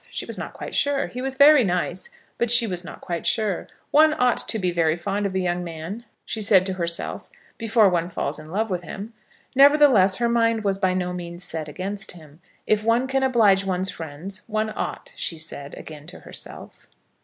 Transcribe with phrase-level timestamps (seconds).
[0.09, 1.05] She was not quite sure.
[1.05, 2.09] He was very nice,
[2.39, 3.67] but she was not quite sure.
[3.91, 7.87] One ought to be very fond of a young man, she said to herself, before
[7.87, 9.13] one falls in love with him.
[9.53, 12.41] Nevertheless her mind was by no means set against him.
[12.65, 16.87] If one can oblige one's friends one ought, she said, again to herself.